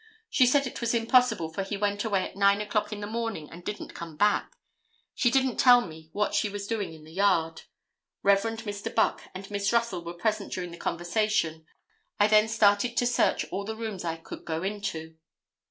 [0.31, 3.47] She said it was impossible, for he went away at 9 o'clock in the morning
[3.51, 4.57] and didn't come back.
[5.13, 7.61] She didn't tell me what she was doing in the yard.
[8.23, 8.41] Rev.
[8.41, 8.95] Mr.
[8.95, 11.67] Buck and Miss Russell were present during the conversation.
[12.19, 15.17] I then started to search all the rooms I could go into."